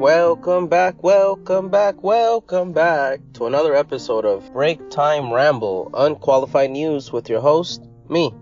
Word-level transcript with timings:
Welcome 0.00 0.68
back, 0.68 1.02
welcome 1.02 1.68
back, 1.68 2.02
welcome 2.02 2.72
back 2.72 3.20
to 3.34 3.44
another 3.44 3.74
episode 3.74 4.24
of 4.24 4.50
Break 4.50 4.88
Time 4.88 5.30
Ramble, 5.30 5.90
unqualified 5.92 6.70
news 6.70 7.12
with 7.12 7.28
your 7.28 7.42
host, 7.42 7.86
me. 8.08 8.34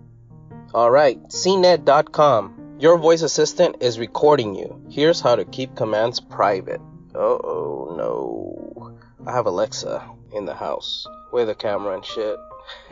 Alright, 0.72 1.20
CNET.com. 1.30 2.76
Your 2.78 2.96
voice 2.96 3.22
assistant 3.22 3.78
is 3.80 3.98
recording 3.98 4.54
you. 4.54 4.80
Here's 4.88 5.20
how 5.20 5.34
to 5.34 5.44
keep 5.44 5.74
commands 5.74 6.20
private. 6.20 6.80
oh, 7.16 7.92
no. 7.98 8.96
I 9.26 9.32
have 9.32 9.46
Alexa 9.46 10.08
in 10.32 10.44
the 10.44 10.54
house 10.54 11.08
with 11.32 11.50
a 11.50 11.56
camera 11.56 11.96
and 11.96 12.04
shit. 12.04 12.36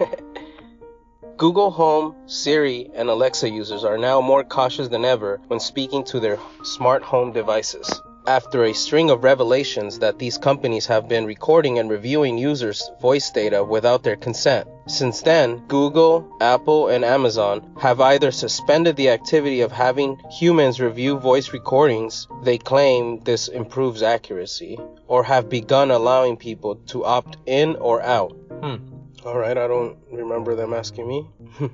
Google 1.36 1.70
Home, 1.70 2.16
Siri, 2.26 2.90
and 2.94 3.10
Alexa 3.10 3.48
users 3.48 3.84
are 3.84 3.96
now 3.96 4.20
more 4.20 4.42
cautious 4.42 4.88
than 4.88 5.05
ever 5.05 5.41
when 5.46 5.60
speaking 5.60 6.02
to 6.06 6.19
their 6.19 6.41
smart 6.64 7.05
home 7.05 7.33
devices 7.33 8.02
after 8.26 8.64
a 8.64 8.72
string 8.72 9.10
of 9.10 9.24
revelations 9.24 9.98
that 10.00 10.18
these 10.18 10.38
companies 10.38 10.86
have 10.86 11.08
been 11.08 11.26
recording 11.26 11.78
and 11.78 11.88
reviewing 11.88 12.38
users' 12.38 12.90
voice 13.00 13.30
data 13.30 13.62
without 13.62 14.02
their 14.02 14.16
consent. 14.16 14.68
Since 14.88 15.22
then, 15.22 15.58
Google, 15.68 16.36
Apple, 16.40 16.88
and 16.88 17.04
Amazon 17.04 17.74
have 17.80 18.00
either 18.00 18.30
suspended 18.30 18.96
the 18.96 19.10
activity 19.10 19.60
of 19.60 19.72
having 19.72 20.18
humans 20.30 20.80
review 20.80 21.18
voice 21.18 21.52
recordings, 21.52 22.26
they 22.42 22.58
claim 22.58 23.20
this 23.24 23.48
improves 23.48 24.02
accuracy, 24.02 24.78
or 25.06 25.24
have 25.24 25.48
begun 25.48 25.90
allowing 25.90 26.36
people 26.36 26.77
to 26.86 27.04
opt 27.04 27.36
in 27.46 27.77
or 27.77 28.02
out. 28.02 28.32
Hmm. 28.60 28.77
Alright, 29.24 29.58
I 29.58 29.66
don't 29.66 29.98
remember 30.12 30.54
them 30.54 30.72
asking 30.72 31.08
me. 31.08 31.27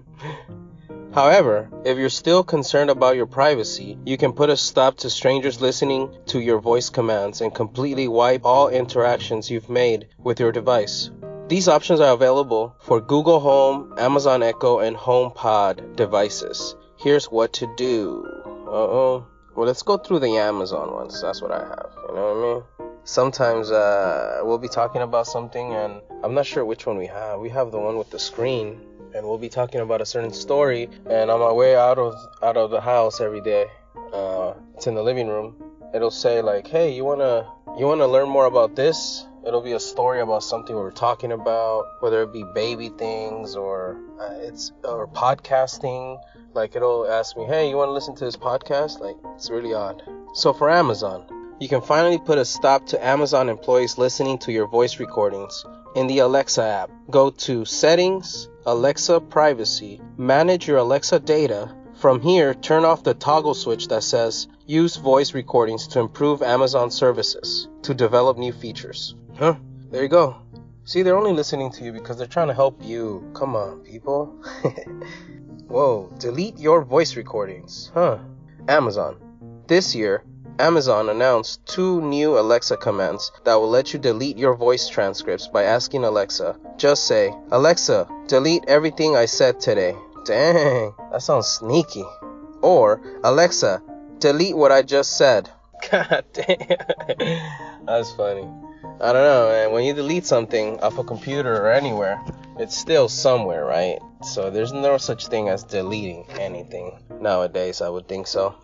However, 1.15 1.69
if 1.85 1.99
you're 1.99 2.09
still 2.09 2.43
concerned 2.43 2.89
about 2.89 3.17
your 3.17 3.27
privacy, 3.27 3.99
you 4.07 4.17
can 4.17 4.33
put 4.33 4.49
a 4.49 4.57
stop 4.57 4.97
to 4.99 5.11
strangers 5.11 5.61
listening 5.61 6.11
to 6.27 6.41
your 6.41 6.59
voice 6.59 6.89
commands 6.89 7.43
and 7.43 7.55
completely 7.55 8.09
wipe 8.09 8.47
all 8.47 8.69
interactions 8.69 9.51
you've 9.51 9.69
made 9.69 10.09
with 10.17 10.41
your 10.41 10.53
device. 10.53 11.11
These 11.49 11.69
options 11.69 12.01
are 12.01 12.15
available 12.15 12.75
for 12.81 12.99
Google 12.99 13.41
Home, 13.41 13.95
Amazon 13.99 14.43
Echo, 14.43 14.79
and 14.79 14.97
HomePod 14.97 15.97
devices. 15.97 16.77
Here's 16.99 17.27
what 17.27 17.53
to 17.55 17.67
do. 17.77 18.25
Uh 18.67 18.71
oh. 18.71 19.27
Well, 19.55 19.67
let's 19.67 19.83
go 19.83 19.99
through 19.99 20.21
the 20.21 20.39
Amazon 20.39 20.95
ones. 20.95 21.21
That's 21.21 21.43
what 21.43 21.51
I 21.53 21.59
have. 21.59 21.91
You 22.09 22.15
know 22.15 22.35
what 22.35 22.37
I 22.37 22.55
mean? 22.55 22.91
Sometimes 23.05 23.71
uh, 23.71 24.41
we'll 24.45 24.57
be 24.57 24.69
talking 24.69 25.03
about 25.03 25.27
something, 25.27 25.75
and 25.75 26.01
I'm 26.25 26.33
not 26.33 26.47
sure 26.47 26.65
which 26.65 26.87
one 26.87 26.97
we 26.97 27.09
have. 27.09 27.39
We 27.41 27.51
have 27.51 27.71
the 27.71 27.79
one 27.79 27.99
with 27.99 28.09
the 28.09 28.19
screen 28.19 28.81
and 29.15 29.27
we'll 29.27 29.39
be 29.39 29.49
talking 29.49 29.81
about 29.81 30.01
a 30.01 30.07
certain 30.07 30.33
story. 30.33 30.89
And 31.09 31.31
on 31.31 31.41
my 31.41 31.53
way 31.53 31.77
out 31.77 31.99
of 31.99 32.15
out 32.43 32.57
of 32.57 32.71
the 32.71 32.81
house 32.81 33.21
every 33.21 33.41
day, 33.41 33.67
uh, 34.13 34.55
it's 34.75 34.87
in 34.87 34.95
the 34.95 35.03
living 35.03 35.29
room. 35.29 35.57
It'll 35.95 36.11
say 36.11 36.41
like, 36.43 36.67
"Hey, 36.67 36.91
you 36.93 37.05
wanna 37.05 37.47
you 37.79 37.87
wanna 37.87 38.07
learn 38.07 38.29
more 38.29 38.47
about 38.47 38.75
this?" 38.77 39.27
It'll 39.47 39.61
be 39.61 39.73
a 39.73 39.81
story 39.81 40.21
about 40.21 40.45
something 40.45 40.77
we 40.77 40.83
are 40.83 40.93
talking 40.93 41.33
about, 41.33 41.85
whether 42.01 42.23
it 42.23 42.33
be 42.33 42.45
baby 42.55 42.91
things 42.91 43.57
or 43.57 43.99
uh, 44.21 44.35
it's 44.35 44.73
or 44.85 45.09
podcasting. 45.09 46.21
Like 46.55 46.77
it'll 46.77 47.07
ask 47.11 47.37
me, 47.37 47.45
"Hey, 47.45 47.69
you 47.69 47.77
want 47.77 47.89
to 47.89 47.93
listen 47.93 48.15
to 48.17 48.25
this 48.25 48.37
podcast?" 48.37 49.01
Like 49.01 49.17
it's 49.35 49.51
really 49.51 49.75
odd. 49.75 50.03
So 50.35 50.53
for 50.53 50.71
Amazon, 50.71 51.25
you 51.59 51.69
can 51.69 51.81
finally 51.81 52.19
put 52.19 52.39
a 52.39 52.45
stop 52.45 52.87
to 52.87 53.05
Amazon 53.05 53.49
employees 53.49 53.99
listening 53.99 54.39
to 54.39 54.53
your 54.53 54.67
voice 54.67 54.99
recordings 54.99 55.65
in 55.95 56.07
the 56.07 56.21
Alexa 56.21 56.63
app. 56.63 56.91
Go 57.11 57.31
to 57.31 57.65
Settings, 57.65 58.49
Alexa 58.65 59.21
Privacy, 59.21 60.01
manage 60.17 60.69
your 60.69 60.79
Alexa 60.79 61.19
data. 61.21 61.75
From 61.95 62.21
here, 62.21 62.55
turn 62.55 62.85
off 62.85 63.03
the 63.03 63.15
toggle 63.15 63.55
switch 63.55 63.89
that 63.89 64.03
says 64.03 64.47
Use 64.67 64.97
voice 64.97 65.35
recordings 65.35 65.89
to 65.89 66.01
improve 66.01 66.41
Amazon 66.41 66.91
services 66.91 67.69
to 67.83 67.93
develop 67.93 68.39
new 68.39 68.53
features. 68.53 69.17
Huh? 69.37 69.57
There 69.91 70.03
you 70.03 70.09
go. 70.09 70.37
See, 70.85 71.03
they're 71.03 71.19
only 71.19 71.33
listening 71.33 71.73
to 71.73 71.85
you 71.85 71.93
because 71.93 72.17
they're 72.17 72.29
trying 72.29 72.49
to 72.49 72.55
help 72.55 72.81
you. 72.83 73.29
Come 73.35 73.57
on, 73.57 73.81
people. 73.81 74.27
Whoa, 75.69 76.13
delete 76.19 76.59
your 76.59 76.85
voice 76.85 77.17
recordings. 77.17 77.91
Huh? 77.93 78.19
Amazon. 78.69 79.17
This 79.67 79.95
year, 79.95 80.23
Amazon 80.59 81.09
announced 81.09 81.65
two 81.67 82.01
new 82.03 82.39
Alexa 82.39 82.77
commands 82.77 83.33
that 83.45 83.55
will 83.55 83.71
let 83.71 83.93
you 83.93 83.99
delete 83.99 84.37
your 84.37 84.55
voice 84.55 84.89
transcripts 84.89 85.49
by 85.49 85.65
asking 85.65 86.05
Alexa. 86.05 86.57
Just 86.77 87.07
say, 87.07 87.35
Alexa, 87.51 88.07
delete 88.27 88.65
everything 88.69 89.17
I 89.17 89.25
said 89.25 89.61
today. 89.61 89.95
Dang, 90.25 90.95
that 91.11 91.23
sounds 91.23 91.49
sneaky. 91.49 92.05
Or, 92.61 93.01
Alexa, 93.25 93.83
delete 94.19 94.57
what 94.57 94.71
I 94.71 94.83
just 94.83 95.17
said. 95.17 95.49
God 95.91 96.25
damn. 96.33 97.87
That's 97.87 98.13
funny. 98.13 98.47
I 99.01 99.13
don't 99.13 99.25
know, 99.25 99.49
man. 99.49 99.73
When 99.73 99.85
you 99.85 99.95
delete 99.95 100.27
something 100.27 100.79
off 100.81 100.99
a 100.99 101.03
computer 101.05 101.55
or 101.55 101.73
anywhere, 101.73 102.23
it's 102.59 102.77
still 102.77 103.09
somewhere, 103.09 103.65
right? 103.65 103.99
So 104.23 104.51
there's 104.51 104.73
no 104.73 104.99
such 104.99 105.27
thing 105.27 105.49
as 105.49 105.65
deleting 105.65 106.27
anything 106.39 107.03
nowadays, 107.21 107.81
I 107.81 107.89
would 107.89 108.07
think 108.07 108.27
so. 108.27 108.55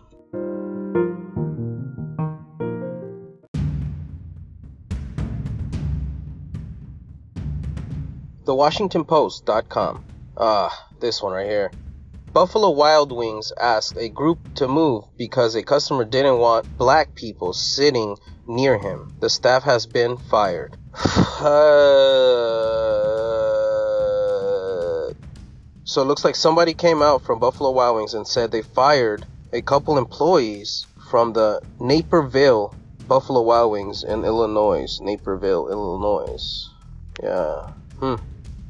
TheWashingtonPost.com. 8.49 10.03
Ah, 10.35 10.87
this 10.99 11.21
one 11.21 11.33
right 11.33 11.45
here. 11.45 11.69
Buffalo 12.33 12.71
Wild 12.71 13.11
Wings 13.11 13.53
asked 13.61 13.95
a 13.95 14.09
group 14.09 14.39
to 14.55 14.67
move 14.67 15.03
because 15.17 15.53
a 15.53 15.61
customer 15.61 16.03
didn't 16.03 16.39
want 16.39 16.75
black 16.75 17.13
people 17.13 17.53
sitting 17.53 18.17
near 18.47 18.79
him. 18.79 19.13
The 19.19 19.29
staff 19.29 19.61
has 19.63 19.85
been 19.85 20.17
fired. 20.17 20.75
so 25.83 26.01
it 26.01 26.05
looks 26.05 26.25
like 26.25 26.35
somebody 26.35 26.73
came 26.73 27.03
out 27.03 27.21
from 27.21 27.37
Buffalo 27.37 27.69
Wild 27.69 27.97
Wings 27.97 28.15
and 28.15 28.27
said 28.27 28.51
they 28.51 28.63
fired 28.63 29.27
a 29.53 29.61
couple 29.61 29.99
employees 29.99 30.87
from 31.11 31.33
the 31.33 31.61
Naperville 31.79 32.73
Buffalo 33.07 33.43
Wild 33.43 33.73
Wings 33.73 34.03
in 34.03 34.25
Illinois. 34.25 34.99
Naperville, 35.01 35.67
Illinois. 35.69 36.67
Yeah. 37.21 37.73
Hmm. 37.99 38.15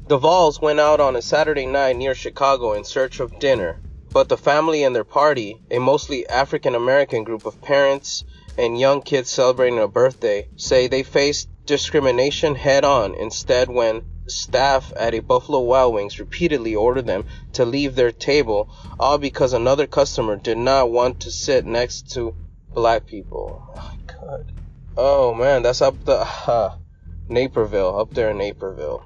The 0.09 0.17
Vahls 0.17 0.59
went 0.59 0.79
out 0.79 0.99
on 0.99 1.15
a 1.15 1.21
Saturday 1.21 1.67
night 1.67 1.95
near 1.95 2.15
Chicago 2.15 2.73
in 2.73 2.83
search 2.83 3.19
of 3.19 3.37
dinner, 3.37 3.79
but 4.11 4.27
the 4.27 4.37
family 4.37 4.83
and 4.83 4.95
their 4.95 5.03
party, 5.03 5.61
a 5.69 5.77
mostly 5.77 6.27
African 6.27 6.73
American 6.73 7.23
group 7.23 7.45
of 7.45 7.61
parents 7.61 8.23
and 8.57 8.79
young 8.79 9.03
kids 9.03 9.29
celebrating 9.29 9.77
a 9.77 9.87
birthday, 9.87 10.47
say 10.55 10.87
they 10.87 11.03
faced 11.03 11.47
discrimination 11.67 12.55
head 12.55 12.83
on 12.83 13.13
instead 13.13 13.69
when 13.69 14.01
staff 14.25 14.91
at 14.97 15.13
a 15.13 15.19
Buffalo 15.19 15.59
Wild 15.59 15.93
Wings 15.93 16.19
repeatedly 16.19 16.73
ordered 16.73 17.05
them 17.05 17.25
to 17.53 17.63
leave 17.63 17.93
their 17.93 18.11
table, 18.11 18.67
all 18.99 19.19
because 19.19 19.53
another 19.53 19.85
customer 19.85 20.37
did 20.37 20.57
not 20.57 20.89
want 20.89 21.19
to 21.19 21.29
sit 21.29 21.67
next 21.67 22.09
to 22.13 22.33
black 22.73 23.05
people. 23.05 23.61
Oh, 23.75 23.91
God. 24.07 24.51
Oh 24.97 25.35
man, 25.35 25.61
that's 25.61 25.83
up 25.83 26.03
the 26.05 26.27
uh, 26.47 26.73
Naperville, 27.29 27.99
up 27.99 28.11
there 28.15 28.31
in 28.31 28.39
Naperville. 28.39 29.05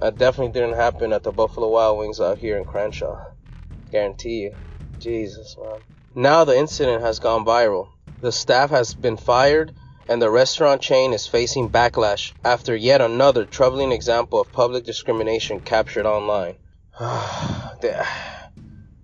That 0.00 0.16
definitely 0.16 0.52
didn't 0.52 0.76
happen 0.76 1.12
at 1.12 1.24
the 1.24 1.30
Buffalo 1.30 1.68
Wild 1.68 1.98
Wings 1.98 2.22
out 2.22 2.38
here 2.38 2.56
in 2.56 2.64
Crenshaw. 2.64 3.18
Guarantee 3.92 4.44
you. 4.44 4.56
Jesus, 4.98 5.56
man. 5.58 5.80
Now 6.14 6.44
the 6.44 6.56
incident 6.56 7.02
has 7.02 7.18
gone 7.18 7.44
viral. 7.44 7.88
The 8.22 8.32
staff 8.32 8.70
has 8.70 8.94
been 8.94 9.18
fired 9.18 9.74
and 10.08 10.22
the 10.22 10.30
restaurant 10.30 10.80
chain 10.80 11.12
is 11.12 11.26
facing 11.26 11.68
backlash 11.68 12.32
after 12.42 12.74
yet 12.74 13.02
another 13.02 13.44
troubling 13.44 13.92
example 13.92 14.40
of 14.40 14.50
public 14.52 14.84
discrimination 14.84 15.60
captured 15.60 16.06
online. 16.06 16.56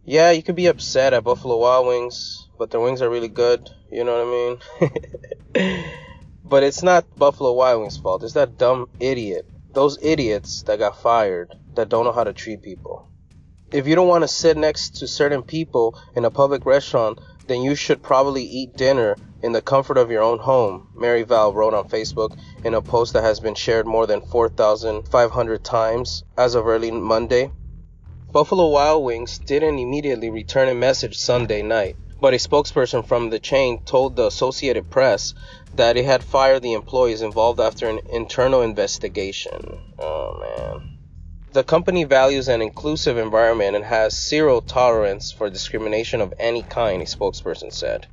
yeah, 0.04 0.30
you 0.30 0.42
could 0.42 0.56
be 0.56 0.66
upset 0.66 1.12
at 1.12 1.24
Buffalo 1.24 1.58
Wild 1.58 1.88
Wings, 1.88 2.48
but 2.58 2.70
their 2.70 2.80
wings 2.80 3.02
are 3.02 3.10
really 3.10 3.28
good. 3.28 3.68
You 3.92 4.04
know 4.04 4.24
what 4.24 4.88
I 5.60 5.70
mean? 5.70 5.84
but 6.42 6.62
it's 6.62 6.82
not 6.82 7.04
Buffalo 7.16 7.52
Wild 7.52 7.82
Wings' 7.82 7.98
fault. 7.98 8.24
It's 8.24 8.32
that 8.32 8.56
dumb 8.56 8.88
idiot 8.98 9.46
those 9.76 9.98
idiots 10.00 10.62
that 10.62 10.78
got 10.78 11.02
fired 11.02 11.54
that 11.74 11.90
don't 11.90 12.06
know 12.06 12.12
how 12.12 12.24
to 12.24 12.32
treat 12.32 12.62
people. 12.62 13.10
If 13.70 13.86
you 13.86 13.94
don't 13.94 14.08
want 14.08 14.24
to 14.24 14.28
sit 14.28 14.56
next 14.56 14.96
to 14.96 15.06
certain 15.06 15.42
people 15.42 16.00
in 16.14 16.24
a 16.24 16.30
public 16.30 16.64
restaurant, 16.64 17.20
then 17.46 17.60
you 17.60 17.74
should 17.74 18.02
probably 18.02 18.42
eat 18.42 18.74
dinner 18.74 19.16
in 19.42 19.52
the 19.52 19.60
comfort 19.60 19.98
of 19.98 20.10
your 20.10 20.22
own 20.22 20.38
home, 20.38 20.88
Mary 20.96 21.24
Vahl 21.26 21.54
wrote 21.54 21.74
on 21.74 21.90
Facebook 21.90 22.34
in 22.64 22.72
a 22.72 22.80
post 22.80 23.12
that 23.12 23.22
has 23.22 23.38
been 23.38 23.54
shared 23.54 23.86
more 23.86 24.06
than 24.06 24.22
4,500 24.22 25.62
times 25.62 26.24
as 26.38 26.54
of 26.54 26.66
early 26.66 26.90
Monday. 26.90 27.52
Buffalo 28.32 28.70
Wild 28.70 29.04
Wings 29.04 29.38
didn't 29.38 29.78
immediately 29.78 30.30
return 30.30 30.70
a 30.70 30.74
message 30.74 31.18
Sunday 31.18 31.60
night, 31.60 31.96
but 32.20 32.34
a 32.34 32.36
spokesperson 32.36 33.06
from 33.06 33.30
the 33.30 33.38
chain 33.38 33.80
told 33.84 34.16
the 34.16 34.26
Associated 34.26 34.90
Press 34.90 35.34
that 35.74 35.96
it 35.96 36.04
had 36.04 36.24
fired 36.24 36.62
the 36.62 36.72
employees 36.72 37.22
involved 37.22 37.60
after 37.60 37.88
an 37.88 38.00
internal 38.10 38.62
investigation. 38.62 39.78
Oh 39.98 40.38
man. 40.40 40.98
The 41.52 41.64
company 41.64 42.04
values 42.04 42.48
an 42.48 42.62
inclusive 42.62 43.18
environment 43.18 43.76
and 43.76 43.84
has 43.84 44.28
zero 44.28 44.60
tolerance 44.60 45.32
for 45.32 45.48
discrimination 45.48 46.20
of 46.20 46.34
any 46.38 46.62
kind, 46.62 47.02
a 47.02 47.06
spokesperson 47.06 47.72
said. 47.72 48.06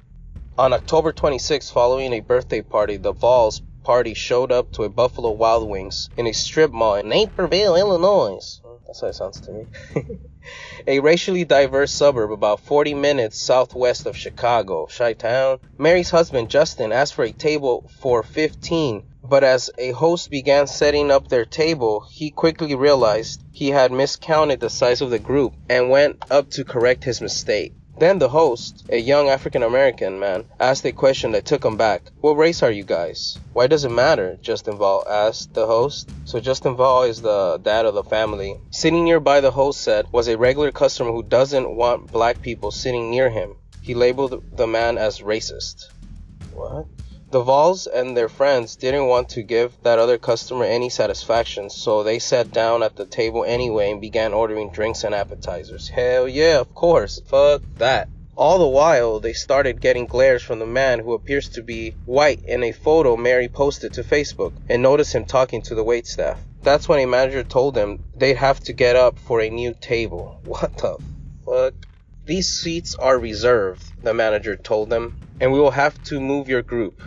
On 0.57 0.71
October 0.71 1.11
26, 1.11 1.71
following 1.71 2.13
a 2.13 2.19
birthday 2.19 2.61
party, 2.61 2.97
the 2.97 3.13
Vahls 3.13 3.61
party 3.83 4.13
showed 4.13 4.51
up 4.51 4.71
to 4.73 4.83
a 4.83 4.89
Buffalo 4.89 5.31
Wild 5.31 5.69
Wings 5.69 6.09
in 6.15 6.27
a 6.27 6.31
strip 6.31 6.71
mall 6.71 6.95
in 6.95 7.09
Naperville, 7.09 7.75
Illinois. 7.75 8.61
That's 8.85 9.01
how 9.01 9.07
it 9.07 9.13
sounds 9.13 9.41
to 9.41 9.51
me. 9.51 9.67
a 10.87 10.99
racially 10.99 11.45
diverse 11.45 11.91
suburb 11.91 12.31
about 12.31 12.59
40 12.59 12.93
minutes 12.93 13.39
southwest 13.39 14.05
of 14.05 14.17
Chicago, 14.17 14.87
Chi-Town. 14.87 15.59
Mary's 15.77 16.09
husband, 16.09 16.49
Justin, 16.49 16.91
asked 16.91 17.13
for 17.13 17.23
a 17.23 17.31
table 17.31 17.89
for 17.99 18.23
15, 18.23 19.03
but 19.23 19.43
as 19.43 19.69
a 19.77 19.91
host 19.91 20.29
began 20.29 20.67
setting 20.67 21.09
up 21.09 21.27
their 21.27 21.45
table, 21.45 22.05
he 22.11 22.29
quickly 22.29 22.75
realized 22.75 23.43
he 23.51 23.69
had 23.69 23.91
miscounted 23.91 24.59
the 24.59 24.69
size 24.69 25.01
of 25.01 25.09
the 25.09 25.19
group 25.19 25.53
and 25.69 25.89
went 25.89 26.23
up 26.29 26.49
to 26.51 26.65
correct 26.65 27.03
his 27.03 27.21
mistake. 27.21 27.73
Then 27.97 28.17
the 28.17 28.29
host, 28.29 28.85
a 28.89 28.97
young 28.97 29.29
African 29.29 29.61
American 29.61 30.19
man, 30.19 30.45
asked 30.59 30.85
a 30.85 30.91
question 30.91 31.31
that 31.33 31.45
took 31.45 31.63
him 31.63 31.77
back. 31.77 32.01
What 32.21 32.37
race 32.37 32.63
are 32.63 32.71
you 32.71 32.83
guys? 32.83 33.37
Why 33.53 33.67
does 33.67 33.85
it 33.85 33.89
matter? 33.89 34.37
Justin 34.41 34.77
Vahl 34.77 35.07
asked 35.07 35.53
the 35.53 35.67
host. 35.67 36.09
So 36.25 36.39
Justin 36.39 36.75
Vahl 36.75 37.07
is 37.07 37.21
the 37.21 37.59
dad 37.61 37.85
of 37.85 37.93
the 37.93 38.03
family. 38.03 38.59
Sitting 38.71 39.03
nearby 39.03 39.41
the 39.41 39.51
host 39.51 39.81
said 39.81 40.11
was 40.11 40.27
a 40.27 40.37
regular 40.37 40.71
customer 40.71 41.11
who 41.11 41.21
doesn't 41.23 41.75
want 41.75 42.11
black 42.11 42.41
people 42.41 42.71
sitting 42.71 43.11
near 43.11 43.29
him. 43.29 43.55
He 43.81 43.93
labeled 43.93 44.43
the 44.57 44.67
man 44.67 44.97
as 44.97 45.19
racist. 45.19 45.89
What? 46.53 46.87
The 47.33 47.43
Vahls 47.43 47.87
and 47.91 48.15
their 48.15 48.29
friends 48.29 48.75
didn't 48.75 49.07
want 49.07 49.29
to 49.29 49.41
give 49.41 49.73
that 49.81 49.97
other 49.97 50.19
customer 50.19 50.65
any 50.65 50.89
satisfaction, 50.89 51.71
so 51.71 52.03
they 52.03 52.19
sat 52.19 52.51
down 52.51 52.83
at 52.83 52.95
the 52.95 53.07
table 53.07 53.43
anyway 53.43 53.89
and 53.89 53.99
began 53.99 54.35
ordering 54.35 54.69
drinks 54.69 55.03
and 55.03 55.15
appetizers. 55.15 55.89
Hell 55.89 56.27
yeah, 56.27 56.59
of 56.59 56.75
course. 56.75 57.23
Fuck 57.25 57.63
that. 57.79 58.07
All 58.35 58.59
the 58.59 58.67
while, 58.67 59.19
they 59.19 59.33
started 59.33 59.81
getting 59.81 60.05
glares 60.05 60.43
from 60.43 60.59
the 60.59 60.67
man 60.67 60.99
who 60.99 61.13
appears 61.13 61.49
to 61.49 61.63
be 61.63 61.95
white 62.05 62.43
in 62.43 62.63
a 62.63 62.71
photo 62.71 63.17
Mary 63.17 63.47
posted 63.47 63.93
to 63.93 64.03
Facebook 64.03 64.53
and 64.69 64.83
noticed 64.83 65.15
him 65.15 65.25
talking 65.25 65.63
to 65.63 65.73
the 65.73 65.83
waitstaff. 65.83 66.37
That's 66.61 66.87
when 66.87 66.99
a 66.99 67.07
manager 67.07 67.43
told 67.43 67.73
them 67.73 68.03
they'd 68.15 68.37
have 68.37 68.59
to 68.65 68.73
get 68.73 68.95
up 68.95 69.17
for 69.17 69.41
a 69.41 69.49
new 69.49 69.73
table. 69.73 70.39
What 70.45 70.77
the 70.77 70.99
fuck? 71.43 71.73
These 72.27 72.47
seats 72.47 72.93
are 72.93 73.17
reserved, 73.17 74.03
the 74.03 74.13
manager 74.13 74.55
told 74.55 74.91
them, 74.91 75.17
and 75.41 75.51
we 75.51 75.59
will 75.59 75.71
have 75.71 76.01
to 76.03 76.21
move 76.21 76.47
your 76.47 76.61
group. 76.61 77.01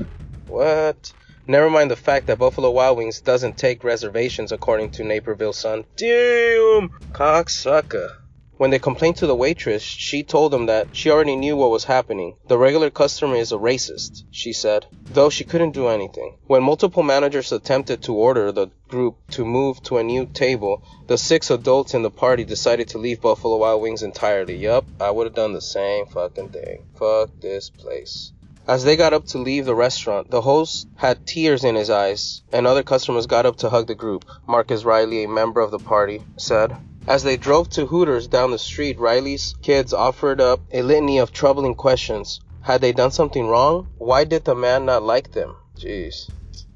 What? 0.48 1.12
Never 1.48 1.70
mind 1.70 1.90
the 1.90 1.96
fact 1.96 2.26
that 2.26 2.38
Buffalo 2.38 2.70
Wild 2.70 2.98
Wings 2.98 3.20
doesn't 3.20 3.56
take 3.56 3.84
reservations 3.84 4.52
according 4.52 4.90
to 4.90 5.04
Naperville 5.04 5.52
Sun. 5.52 5.84
Damn! 5.96 6.90
Cocksucker. 7.12 8.10
When 8.58 8.70
they 8.70 8.78
complained 8.78 9.16
to 9.18 9.26
the 9.26 9.36
waitress, 9.36 9.82
she 9.82 10.22
told 10.22 10.50
them 10.50 10.66
that 10.66 10.88
she 10.96 11.10
already 11.10 11.36
knew 11.36 11.58
what 11.58 11.70
was 11.70 11.84
happening. 11.84 12.36
The 12.48 12.56
regular 12.56 12.88
customer 12.88 13.36
is 13.36 13.52
a 13.52 13.58
racist, 13.58 14.24
she 14.30 14.54
said, 14.54 14.86
though 15.04 15.28
she 15.28 15.44
couldn't 15.44 15.72
do 15.72 15.88
anything. 15.88 16.38
When 16.46 16.62
multiple 16.62 17.02
managers 17.02 17.52
attempted 17.52 18.02
to 18.04 18.14
order 18.14 18.50
the 18.52 18.68
group 18.88 19.18
to 19.32 19.44
move 19.44 19.82
to 19.82 19.98
a 19.98 20.02
new 20.02 20.24
table, 20.24 20.82
the 21.06 21.18
six 21.18 21.50
adults 21.50 21.92
in 21.92 22.02
the 22.02 22.10
party 22.10 22.44
decided 22.44 22.88
to 22.88 22.98
leave 22.98 23.20
Buffalo 23.20 23.58
Wild 23.58 23.82
Wings 23.82 24.02
entirely. 24.02 24.56
Yup, 24.56 24.86
I 25.00 25.10
would 25.10 25.26
have 25.26 25.34
done 25.34 25.52
the 25.52 25.60
same 25.60 26.06
fucking 26.06 26.48
thing. 26.48 26.86
Fuck 26.94 27.30
this 27.40 27.68
place. 27.68 28.32
As 28.68 28.82
they 28.82 28.96
got 28.96 29.12
up 29.12 29.26
to 29.26 29.38
leave 29.38 29.64
the 29.64 29.76
restaurant, 29.76 30.28
the 30.28 30.40
host 30.40 30.88
had 30.96 31.24
tears 31.24 31.62
in 31.62 31.76
his 31.76 31.88
eyes, 31.88 32.42
and 32.52 32.66
other 32.66 32.82
customers 32.82 33.26
got 33.26 33.46
up 33.46 33.58
to 33.58 33.70
hug 33.70 33.86
the 33.86 33.94
group. 33.94 34.24
Marcus 34.44 34.82
Riley, 34.82 35.22
a 35.22 35.28
member 35.28 35.60
of 35.60 35.70
the 35.70 35.78
party, 35.78 36.24
said. 36.36 36.76
As 37.06 37.22
they 37.22 37.36
drove 37.36 37.70
to 37.70 37.86
Hooters 37.86 38.26
down 38.26 38.50
the 38.50 38.58
street, 38.58 38.98
Riley's 38.98 39.54
kids 39.62 39.92
offered 39.92 40.40
up 40.40 40.58
a 40.72 40.82
litany 40.82 41.18
of 41.18 41.32
troubling 41.32 41.76
questions. 41.76 42.40
Had 42.60 42.80
they 42.80 42.90
done 42.90 43.12
something 43.12 43.46
wrong? 43.46 43.86
Why 43.98 44.24
did 44.24 44.44
the 44.44 44.56
man 44.56 44.84
not 44.84 45.04
like 45.04 45.30
them? 45.30 45.54
Jeez. 45.78 46.28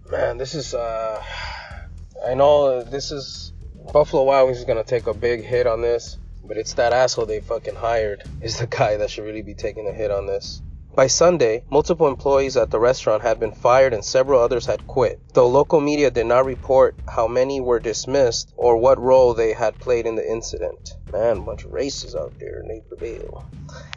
Man, 0.08 0.38
this 0.38 0.54
is, 0.54 0.74
uh. 0.74 1.20
I 2.24 2.34
know 2.34 2.84
this 2.84 3.10
is. 3.10 3.52
Buffalo 3.92 4.22
Wild 4.22 4.46
Wings 4.46 4.58
is 4.58 4.64
gonna 4.64 4.84
take 4.84 5.08
a 5.08 5.14
big 5.14 5.42
hit 5.42 5.66
on 5.66 5.80
this, 5.80 6.18
but 6.44 6.56
it's 6.56 6.74
that 6.74 6.92
asshole 6.92 7.26
they 7.26 7.40
fucking 7.40 7.74
hired 7.74 8.22
is 8.40 8.58
the 8.58 8.68
guy 8.68 8.96
that 8.98 9.10
should 9.10 9.24
really 9.24 9.42
be 9.42 9.54
taking 9.54 9.86
the 9.86 9.92
hit 9.92 10.12
on 10.12 10.26
this. 10.26 10.62
By 10.92 11.06
Sunday, 11.06 11.62
multiple 11.70 12.08
employees 12.08 12.56
at 12.56 12.72
the 12.72 12.80
restaurant 12.80 13.22
had 13.22 13.38
been 13.38 13.52
fired 13.52 13.94
and 13.94 14.04
several 14.04 14.40
others 14.40 14.66
had 14.66 14.88
quit, 14.88 15.20
though 15.34 15.46
local 15.46 15.80
media 15.80 16.10
did 16.10 16.26
not 16.26 16.44
report 16.44 16.96
how 17.06 17.28
many 17.28 17.60
were 17.60 17.78
dismissed 17.78 18.52
or 18.56 18.76
what 18.76 19.00
role 19.00 19.32
they 19.32 19.52
had 19.52 19.78
played 19.78 20.04
in 20.04 20.16
the 20.16 20.28
incident. 20.28 20.96
Man, 21.12 21.44
bunch 21.44 21.64
of 21.64 21.72
races 21.72 22.16
out 22.16 22.32
there 22.40 22.60
in 22.60 22.68
Naperville. 22.68 23.44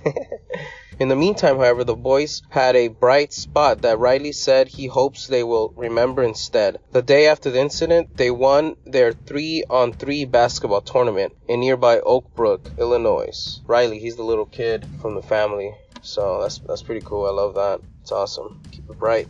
in 1.00 1.08
the 1.08 1.16
meantime, 1.16 1.58
however, 1.58 1.84
the 1.84 1.96
boys 1.96 2.44
had 2.50 2.76
a 2.76 2.90
bright 2.90 3.34
spot 3.34 3.82
that 3.82 3.98
Riley 3.98 4.32
said 4.32 4.68
he 4.68 4.86
hopes 4.86 5.26
they 5.26 5.44
will 5.44 5.74
remember 5.76 6.22
instead. 6.22 6.78
The 6.92 7.02
day 7.02 7.26
after 7.26 7.50
the 7.50 7.60
incident, 7.60 8.18
they 8.18 8.30
won 8.30 8.76
their 8.86 9.14
3 9.14 9.64
on 9.68 9.94
3 9.94 10.26
basketball 10.26 10.82
tournament 10.82 11.34
in 11.48 11.62
nearby 11.62 12.00
Oak 12.02 12.36
Brook, 12.36 12.70
Illinois. 12.78 13.62
Riley, 13.66 13.98
he's 13.98 14.16
the 14.16 14.24
little 14.24 14.46
kid 14.46 14.86
from 15.02 15.16
the 15.16 15.24
family 15.24 15.74
so 16.04 16.42
that's 16.42 16.60
that's 16.60 16.84
pretty 16.84 17.04
cool. 17.04 17.26
I 17.26 17.32
love 17.32 17.56
that. 17.56 17.80
It's 18.02 18.12
awesome. 18.12 18.62
Keep 18.72 18.90
it 18.90 19.00
bright. 19.00 19.28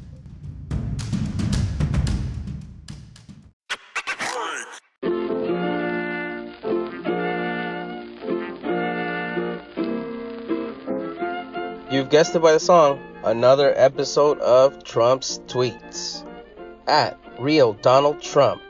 You've 11.92 12.10
guessed 12.10 12.36
it 12.36 12.40
by 12.40 12.54
the 12.54 12.60
song. 12.60 13.00
Another 13.24 13.72
episode 13.78 14.40
of 14.40 14.84
Trump's 14.84 15.40
tweets. 15.46 16.28
At 16.88 17.20
real 17.40 17.74
Donald 17.74 18.20
Trump. 18.20 18.64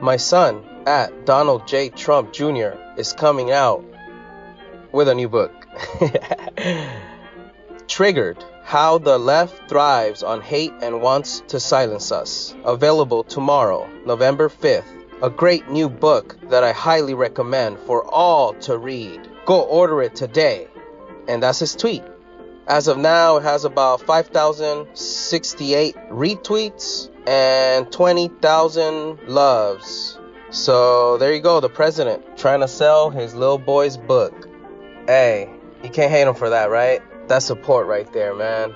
My 0.00 0.16
son, 0.16 0.64
at 0.84 1.26
Donald 1.26 1.68
J. 1.68 1.90
Trump 1.90 2.32
Jr., 2.32 2.72
is 2.96 3.12
coming 3.12 3.52
out 3.52 3.84
with 4.90 5.08
a 5.08 5.14
new 5.14 5.28
book. 5.28 5.52
Triggered 7.90 8.42
How 8.62 8.98
the 8.98 9.18
Left 9.18 9.68
Thrives 9.68 10.22
on 10.22 10.40
Hate 10.42 10.72
and 10.80 11.02
Wants 11.02 11.42
to 11.48 11.58
Silence 11.58 12.12
Us. 12.12 12.54
Available 12.64 13.24
tomorrow, 13.24 13.90
November 14.06 14.48
5th. 14.48 14.84
A 15.24 15.28
great 15.28 15.68
new 15.68 15.88
book 15.88 16.36
that 16.50 16.62
I 16.62 16.70
highly 16.70 17.14
recommend 17.14 17.80
for 17.80 18.04
all 18.04 18.54
to 18.60 18.78
read. 18.78 19.28
Go 19.44 19.62
order 19.62 20.02
it 20.02 20.14
today. 20.14 20.68
And 21.26 21.42
that's 21.42 21.58
his 21.58 21.74
tweet. 21.74 22.04
As 22.68 22.86
of 22.86 22.96
now, 22.96 23.38
it 23.38 23.42
has 23.42 23.64
about 23.64 24.02
5,068 24.02 25.96
retweets 26.10 27.10
and 27.26 27.90
20,000 27.90 29.18
loves. 29.26 30.16
So 30.50 31.18
there 31.18 31.34
you 31.34 31.40
go, 31.40 31.58
the 31.58 31.68
president 31.68 32.38
trying 32.38 32.60
to 32.60 32.68
sell 32.68 33.10
his 33.10 33.34
little 33.34 33.58
boy's 33.58 33.96
book. 33.96 34.48
Hey, 35.08 35.50
you 35.82 35.90
can't 35.90 36.12
hate 36.12 36.28
him 36.28 36.36
for 36.36 36.50
that, 36.50 36.70
right? 36.70 37.02
That's 37.30 37.46
support 37.46 37.86
right 37.86 38.12
there, 38.12 38.34
man. 38.34 38.74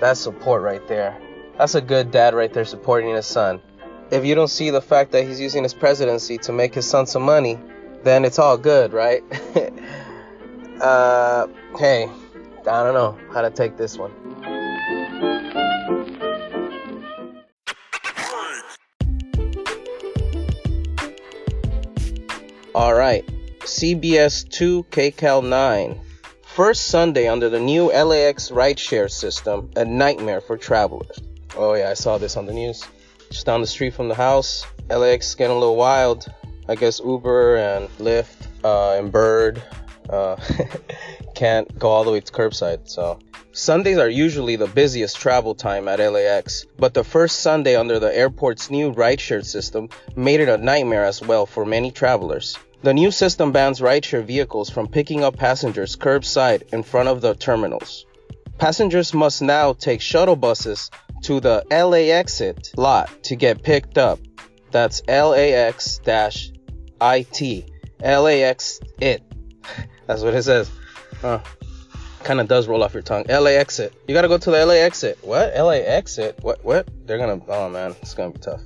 That's 0.00 0.18
support 0.18 0.60
right 0.60 0.84
there. 0.88 1.16
That's 1.56 1.76
a 1.76 1.80
good 1.80 2.10
dad 2.10 2.34
right 2.34 2.52
there 2.52 2.64
supporting 2.64 3.14
his 3.14 3.26
son. 3.26 3.62
If 4.10 4.24
you 4.24 4.34
don't 4.34 4.48
see 4.48 4.70
the 4.70 4.82
fact 4.82 5.12
that 5.12 5.24
he's 5.24 5.38
using 5.38 5.62
his 5.62 5.72
presidency 5.72 6.36
to 6.38 6.52
make 6.52 6.74
his 6.74 6.84
son 6.84 7.06
some 7.06 7.22
money, 7.22 7.60
then 8.02 8.24
it's 8.24 8.40
all 8.40 8.58
good, 8.58 8.92
right? 8.92 9.22
uh, 10.80 11.46
hey, 11.78 12.10
I 12.62 12.82
don't 12.82 12.94
know 12.94 13.16
how 13.32 13.42
to 13.42 13.50
take 13.50 13.76
this 13.76 13.96
one. 13.96 14.10
All 22.74 22.94
right, 22.94 23.24
CBS 23.60 24.50
2 24.50 24.86
KCAL 24.90 25.48
9 25.48 26.05
first 26.56 26.86
Sunday 26.86 27.28
under 27.28 27.50
the 27.50 27.60
new 27.60 27.92
LAX 27.92 28.48
rideshare 28.48 29.10
system 29.10 29.70
a 29.76 29.84
nightmare 29.84 30.40
for 30.40 30.56
travelers. 30.56 31.20
Oh, 31.54 31.74
yeah, 31.74 31.90
I 31.90 31.92
saw 31.92 32.16
this 32.16 32.38
on 32.38 32.46
the 32.46 32.54
news. 32.54 32.82
Just 33.30 33.44
down 33.44 33.60
the 33.60 33.66
street 33.66 33.92
from 33.92 34.08
the 34.08 34.14
house, 34.14 34.64
LAX 34.88 35.34
getting 35.34 35.54
a 35.54 35.58
little 35.58 35.76
wild. 35.76 36.32
I 36.66 36.74
guess 36.74 36.98
Uber 36.98 37.58
and 37.58 37.88
Lyft 37.98 38.46
uh, 38.64 38.98
and 38.98 39.12
Bird 39.12 39.62
uh, 40.08 40.36
can't 41.34 41.78
go 41.78 41.90
all 41.90 42.04
the 42.04 42.10
way 42.10 42.20
to 42.20 42.32
curbside. 42.32 42.88
So 42.88 43.18
Sundays 43.52 43.98
are 43.98 44.08
usually 44.08 44.56
the 44.56 44.66
busiest 44.66 45.18
travel 45.18 45.54
time 45.54 45.88
at 45.88 45.98
LAX, 45.98 46.64
but 46.78 46.94
the 46.94 47.04
first 47.04 47.40
Sunday 47.40 47.76
under 47.76 47.98
the 47.98 48.16
airport's 48.16 48.70
new 48.70 48.94
rideshare 48.94 49.44
system 49.44 49.90
made 50.16 50.40
it 50.40 50.48
a 50.48 50.56
nightmare 50.56 51.04
as 51.04 51.20
well 51.20 51.44
for 51.44 51.66
many 51.66 51.90
travelers. 51.90 52.58
The 52.82 52.94
new 52.94 53.10
system 53.10 53.52
bans 53.52 53.80
rideshare 53.80 54.24
vehicles 54.24 54.70
from 54.70 54.88
picking 54.88 55.24
up 55.24 55.36
passengers 55.36 55.96
curbside 55.96 56.72
in 56.72 56.82
front 56.82 57.08
of 57.08 57.20
the 57.20 57.34
terminals. 57.34 58.06
Passengers 58.58 59.12
must 59.12 59.42
now 59.42 59.72
take 59.72 60.00
shuttle 60.00 60.36
buses 60.36 60.90
to 61.22 61.40
the 61.40 61.64
LA 61.70 62.12
exit 62.14 62.72
lot 62.76 63.10
to 63.24 63.36
get 63.36 63.62
picked 63.62 63.98
up. 63.98 64.18
That's 64.70 65.02
LAX 65.08 66.00
IT. 66.06 67.70
LAX 68.00 68.80
it. 69.00 69.22
That's 70.06 70.22
what 70.22 70.34
it 70.34 70.42
says. 70.42 70.70
Huh. 71.20 71.40
Kind 72.22 72.40
of 72.40 72.48
does 72.48 72.66
roll 72.68 72.82
off 72.82 72.92
your 72.92 73.02
tongue. 73.02 73.24
LA 73.28 73.50
exit. 73.50 73.94
You 74.06 74.14
gotta 74.14 74.28
go 74.28 74.38
to 74.38 74.50
the 74.50 74.64
LA 74.64 74.74
exit. 74.74 75.18
What? 75.22 75.54
LA 75.56 75.80
exit? 75.82 76.38
What? 76.42 76.64
What? 76.64 76.88
They're 77.06 77.18
gonna. 77.18 77.40
Oh 77.48 77.68
man, 77.68 77.94
it's 78.02 78.14
gonna 78.14 78.30
be 78.30 78.38
tough. 78.38 78.60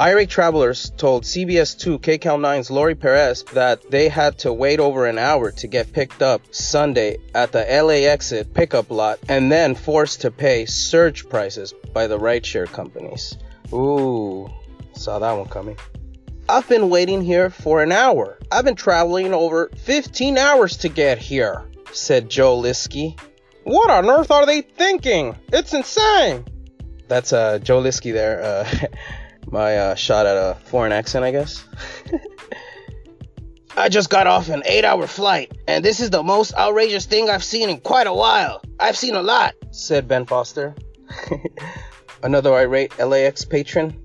Irate 0.00 0.28
travelers 0.28 0.90
told 0.96 1.22
CBS 1.22 1.78
2 1.78 2.00
KCAL 2.00 2.40
9's 2.40 2.68
Laurie 2.68 2.96
Perez 2.96 3.44
that 3.52 3.88
they 3.92 4.08
had 4.08 4.36
to 4.38 4.52
wait 4.52 4.80
over 4.80 5.06
an 5.06 5.18
hour 5.18 5.52
to 5.52 5.68
get 5.68 5.92
picked 5.92 6.20
up 6.20 6.42
Sunday 6.52 7.18
at 7.32 7.52
the 7.52 7.60
LA 7.60 8.10
exit 8.10 8.52
pickup 8.54 8.90
lot 8.90 9.20
and 9.28 9.52
then 9.52 9.76
forced 9.76 10.22
to 10.22 10.32
pay 10.32 10.66
surge 10.66 11.28
prices 11.28 11.72
by 11.92 12.08
the 12.08 12.18
rideshare 12.18 12.66
companies. 12.66 13.38
Ooh, 13.72 14.50
saw 14.94 15.20
that 15.20 15.32
one 15.32 15.46
coming. 15.46 15.76
I've 16.48 16.68
been 16.68 16.90
waiting 16.90 17.22
here 17.22 17.48
for 17.48 17.80
an 17.80 17.92
hour. 17.92 18.36
I've 18.50 18.64
been 18.64 18.74
traveling 18.74 19.32
over 19.32 19.70
15 19.76 20.36
hours 20.36 20.76
to 20.78 20.88
get 20.88 21.18
here, 21.18 21.62
said 21.92 22.28
Joe 22.28 22.60
Liskey. 22.60 23.16
What 23.62 23.90
on 23.90 24.10
earth 24.10 24.32
are 24.32 24.44
they 24.44 24.62
thinking? 24.62 25.36
It's 25.52 25.72
insane. 25.72 26.44
That's 27.06 27.32
uh, 27.32 27.60
Joe 27.60 27.80
Liskey 27.80 28.12
there. 28.12 28.42
Uh, 28.42 28.86
my 29.46 29.76
uh, 29.76 29.94
shot 29.94 30.26
at 30.26 30.36
a 30.36 30.56
foreign 30.64 30.92
accent, 30.92 31.24
I 31.24 31.30
guess. 31.30 31.64
I 33.76 33.88
just 33.88 34.08
got 34.08 34.28
off 34.28 34.48
an 34.48 34.62
eight 34.66 34.84
hour 34.84 35.06
flight, 35.06 35.52
and 35.66 35.84
this 35.84 35.98
is 35.98 36.10
the 36.10 36.22
most 36.22 36.54
outrageous 36.54 37.06
thing 37.06 37.28
I've 37.28 37.42
seen 37.42 37.68
in 37.68 37.80
quite 37.80 38.06
a 38.06 38.14
while. 38.14 38.62
I've 38.78 38.96
seen 38.96 39.16
a 39.16 39.22
lot, 39.22 39.54
said 39.72 40.06
Ben 40.06 40.26
Foster. 40.26 40.76
Another 42.22 42.54
irate 42.54 42.96
LAX 42.98 43.44
patron. 43.44 44.00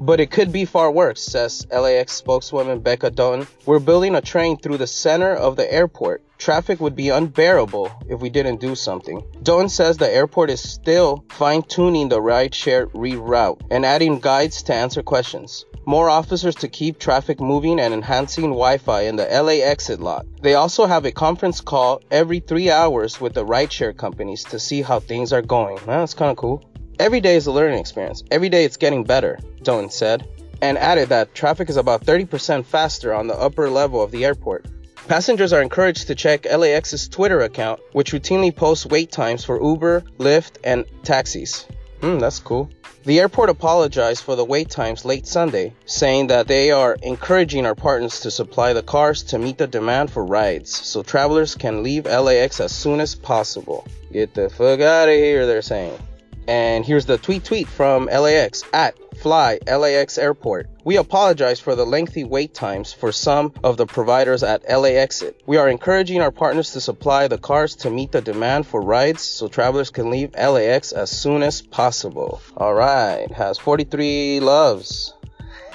But 0.00 0.20
it 0.20 0.30
could 0.30 0.52
be 0.52 0.64
far 0.64 0.90
worse, 0.90 1.20
says 1.20 1.66
LAX 1.70 2.12
spokeswoman 2.12 2.80
Becca 2.80 3.10
Doten. 3.10 3.48
We're 3.66 3.80
building 3.80 4.14
a 4.14 4.20
train 4.20 4.56
through 4.56 4.78
the 4.78 4.86
center 4.86 5.34
of 5.34 5.56
the 5.56 5.72
airport. 5.72 6.22
Traffic 6.38 6.80
would 6.80 6.94
be 6.94 7.08
unbearable 7.08 7.90
if 8.08 8.20
we 8.20 8.30
didn't 8.30 8.60
do 8.60 8.76
something. 8.76 9.20
Doten 9.42 9.68
says 9.68 9.96
the 9.96 10.08
airport 10.08 10.50
is 10.50 10.60
still 10.60 11.24
fine 11.30 11.62
tuning 11.62 12.08
the 12.08 12.20
rideshare 12.20 12.86
reroute 12.92 13.60
and 13.72 13.84
adding 13.84 14.20
guides 14.20 14.62
to 14.62 14.74
answer 14.74 15.02
questions. 15.02 15.64
More 15.84 16.08
officers 16.08 16.54
to 16.56 16.68
keep 16.68 16.98
traffic 16.98 17.40
moving 17.40 17.80
and 17.80 17.92
enhancing 17.92 18.50
Wi 18.50 18.78
Fi 18.78 19.02
in 19.02 19.16
the 19.16 19.24
LA 19.24 19.64
exit 19.64 20.00
lot. 20.00 20.26
They 20.40 20.54
also 20.54 20.86
have 20.86 21.04
a 21.04 21.10
conference 21.10 21.60
call 21.60 22.02
every 22.10 22.38
three 22.38 22.70
hours 22.70 23.20
with 23.20 23.34
the 23.34 23.44
rideshare 23.44 23.96
companies 23.96 24.44
to 24.44 24.60
see 24.60 24.80
how 24.80 25.00
things 25.00 25.32
are 25.32 25.42
going. 25.42 25.78
Well, 25.86 26.00
that's 26.00 26.14
kind 26.14 26.30
of 26.30 26.36
cool. 26.36 26.62
Every 27.00 27.20
day 27.20 27.34
is 27.34 27.48
a 27.48 27.52
learning 27.52 27.80
experience. 27.80 28.22
Every 28.30 28.48
day 28.48 28.64
it's 28.64 28.76
getting 28.76 29.02
better, 29.02 29.40
Doten 29.62 29.90
said, 29.90 30.28
and 30.62 30.78
added 30.78 31.08
that 31.08 31.34
traffic 31.34 31.68
is 31.68 31.76
about 31.76 32.04
30% 32.04 32.64
faster 32.64 33.12
on 33.12 33.26
the 33.26 33.38
upper 33.38 33.68
level 33.68 34.00
of 34.00 34.12
the 34.12 34.24
airport. 34.24 34.66
Passengers 35.08 35.54
are 35.54 35.62
encouraged 35.62 36.06
to 36.08 36.14
check 36.14 36.44
LAX's 36.44 37.08
Twitter 37.08 37.40
account, 37.40 37.80
which 37.92 38.12
routinely 38.12 38.54
posts 38.54 38.84
wait 38.84 39.10
times 39.10 39.42
for 39.42 39.58
Uber, 39.58 40.02
Lyft, 40.18 40.58
and 40.64 40.84
taxis. 41.02 41.66
Hmm, 42.02 42.18
that's 42.18 42.38
cool. 42.38 42.68
The 43.04 43.18
airport 43.18 43.48
apologized 43.48 44.22
for 44.22 44.36
the 44.36 44.44
wait 44.44 44.68
times 44.68 45.06
late 45.06 45.26
Sunday, 45.26 45.72
saying 45.86 46.26
that 46.26 46.46
they 46.46 46.70
are 46.72 46.98
encouraging 47.02 47.64
our 47.64 47.74
partners 47.74 48.20
to 48.20 48.30
supply 48.30 48.74
the 48.74 48.82
cars 48.82 49.22
to 49.22 49.38
meet 49.38 49.56
the 49.56 49.66
demand 49.66 50.10
for 50.10 50.26
rides 50.26 50.76
so 50.76 51.02
travelers 51.02 51.54
can 51.54 51.82
leave 51.82 52.04
LAX 52.04 52.60
as 52.60 52.72
soon 52.72 53.00
as 53.00 53.14
possible. 53.14 53.86
Get 54.12 54.34
the 54.34 54.50
fuck 54.50 54.80
out 54.80 55.08
of 55.08 55.14
here, 55.14 55.46
they're 55.46 55.62
saying. 55.62 55.98
And 56.46 56.84
here's 56.84 57.06
the 57.06 57.16
tweet 57.16 57.44
tweet 57.44 57.66
from 57.66 58.06
LAX 58.06 58.62
at 58.74 58.94
Fly 59.20 59.58
LAX 59.66 60.16
Airport. 60.16 60.68
We 60.84 60.96
apologize 60.96 61.58
for 61.58 61.74
the 61.74 61.84
lengthy 61.84 62.22
wait 62.22 62.54
times 62.54 62.92
for 62.92 63.10
some 63.10 63.52
of 63.64 63.76
the 63.76 63.86
providers 63.86 64.42
at 64.44 64.62
LA 64.70 64.90
Exit. 64.90 65.42
We 65.44 65.56
are 65.56 65.68
encouraging 65.68 66.20
our 66.20 66.30
partners 66.30 66.72
to 66.72 66.80
supply 66.80 67.26
the 67.26 67.38
cars 67.38 67.74
to 67.76 67.90
meet 67.90 68.12
the 68.12 68.20
demand 68.20 68.66
for 68.66 68.80
rides 68.80 69.22
so 69.22 69.48
travelers 69.48 69.90
can 69.90 70.10
leave 70.10 70.34
LAX 70.34 70.92
as 70.92 71.10
soon 71.10 71.42
as 71.42 71.60
possible. 71.62 72.40
All 72.56 72.74
right, 72.74 73.30
has 73.32 73.58
43 73.58 74.40
loves. 74.40 75.14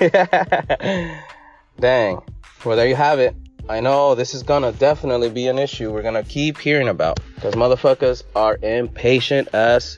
Dang. 1.80 2.22
Well, 2.64 2.78
there 2.78 2.88
you 2.88 2.96
have 2.96 3.20
it. 3.20 3.36
I 3.68 3.82
know 3.82 4.16
this 4.16 4.34
is 4.34 4.44
gonna 4.44 4.72
definitely 4.72 5.30
be 5.30 5.48
an 5.48 5.58
issue 5.60 5.92
we're 5.92 6.02
gonna 6.02 6.24
keep 6.24 6.58
hearing 6.58 6.88
about 6.88 7.20
because 7.36 7.56
motherfuckers 7.56 8.24
are 8.36 8.58
impatient 8.62 9.50
as 9.54 9.98